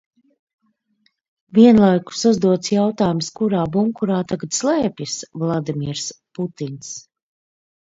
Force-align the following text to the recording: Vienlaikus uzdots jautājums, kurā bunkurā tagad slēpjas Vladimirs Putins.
Vienlaikus 1.57 2.25
uzdots 2.31 2.73
jautājums, 2.77 3.31
kurā 3.37 3.63
bunkurā 3.79 4.19
tagad 4.35 4.61
slēpjas 4.63 5.23
Vladimirs 5.45 6.13
Putins. 6.37 6.95